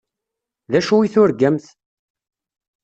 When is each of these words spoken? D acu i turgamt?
D 0.71 0.73
acu 0.79 0.95
i 1.05 1.07
turgamt? 1.13 1.65